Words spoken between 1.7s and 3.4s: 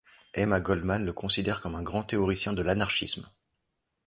un grand théoricien de l'anarchisme.